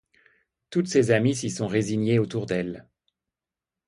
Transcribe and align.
Toutes 0.71 0.87
ses 0.87 1.11
amies 1.11 1.35
s’y 1.35 1.51
sont 1.51 1.67
résignées 1.67 2.17
autour 2.17 2.47
d’elle. 2.47 2.87